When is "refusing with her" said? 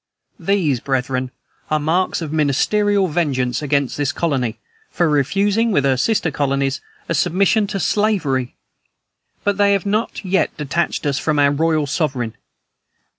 5.07-5.95